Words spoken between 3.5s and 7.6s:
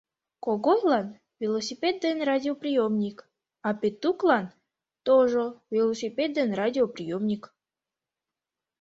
а Петуклан— тожо велосипед ден радиоприёмник.